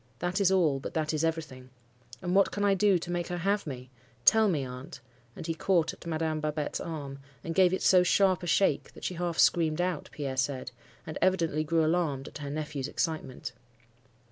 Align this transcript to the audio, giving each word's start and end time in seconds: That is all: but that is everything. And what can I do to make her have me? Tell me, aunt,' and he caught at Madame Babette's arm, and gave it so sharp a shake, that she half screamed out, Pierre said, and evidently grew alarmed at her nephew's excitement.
That 0.17 0.41
is 0.41 0.51
all: 0.51 0.79
but 0.79 0.95
that 0.95 1.13
is 1.13 1.23
everything. 1.23 1.69
And 2.23 2.33
what 2.33 2.49
can 2.51 2.65
I 2.65 2.73
do 2.73 2.97
to 2.97 3.11
make 3.11 3.27
her 3.27 3.37
have 3.37 3.67
me? 3.67 3.91
Tell 4.25 4.47
me, 4.49 4.65
aunt,' 4.65 4.99
and 5.35 5.45
he 5.45 5.53
caught 5.53 5.93
at 5.93 6.07
Madame 6.07 6.39
Babette's 6.39 6.79
arm, 6.79 7.19
and 7.43 7.53
gave 7.53 7.71
it 7.71 7.83
so 7.83 8.01
sharp 8.01 8.41
a 8.41 8.47
shake, 8.47 8.93
that 8.95 9.03
she 9.03 9.13
half 9.13 9.37
screamed 9.37 9.79
out, 9.79 10.09
Pierre 10.11 10.37
said, 10.37 10.71
and 11.05 11.19
evidently 11.21 11.63
grew 11.63 11.85
alarmed 11.85 12.27
at 12.27 12.39
her 12.39 12.49
nephew's 12.49 12.87
excitement. 12.87 13.51